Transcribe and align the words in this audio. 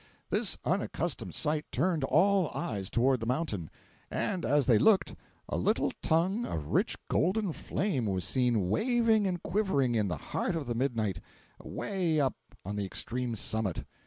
This 0.31 0.57
unaccustomed 0.65 1.35
sight 1.35 1.63
turned 1.71 2.03
all 2.03 2.49
eyes 2.55 2.89
toward 2.89 3.19
the 3.19 3.27
mountain; 3.27 3.69
and 4.09 4.43
as 4.45 4.65
they 4.65 4.79
looked, 4.79 5.13
a 5.47 5.57
little 5.57 5.91
tongue 6.01 6.43
of 6.43 6.69
rich 6.73 6.97
golden 7.07 7.51
flame 7.51 8.07
was 8.07 8.23
seen 8.23 8.67
waving 8.71 9.27
and 9.27 9.43
quivering 9.43 9.93
in 9.93 10.07
the 10.07 10.17
heart 10.17 10.55
of 10.55 10.65
the 10.65 10.73
midnight, 10.73 11.19
away 11.59 12.19
up 12.19 12.35
on 12.65 12.77
the 12.77 12.85
extreme 12.85 13.35
summit! 13.35 13.85